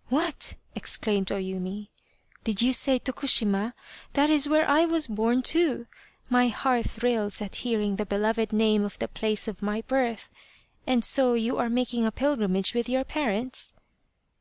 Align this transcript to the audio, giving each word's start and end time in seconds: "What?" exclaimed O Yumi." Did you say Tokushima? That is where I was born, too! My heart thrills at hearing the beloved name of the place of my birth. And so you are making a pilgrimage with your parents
"What?" 0.16 0.54
exclaimed 0.76 1.32
O 1.32 1.38
Yumi." 1.40 1.88
Did 2.44 2.62
you 2.62 2.72
say 2.72 3.00
Tokushima? 3.00 3.72
That 4.12 4.30
is 4.30 4.48
where 4.48 4.68
I 4.70 4.84
was 4.84 5.08
born, 5.08 5.42
too! 5.42 5.88
My 6.30 6.46
heart 6.46 6.88
thrills 6.88 7.42
at 7.42 7.56
hearing 7.66 7.96
the 7.96 8.06
beloved 8.06 8.52
name 8.52 8.84
of 8.84 8.96
the 9.00 9.08
place 9.08 9.48
of 9.48 9.60
my 9.60 9.80
birth. 9.88 10.30
And 10.86 11.04
so 11.04 11.34
you 11.34 11.58
are 11.58 11.68
making 11.68 12.06
a 12.06 12.12
pilgrimage 12.12 12.74
with 12.74 12.88
your 12.88 13.02
parents 13.02 13.74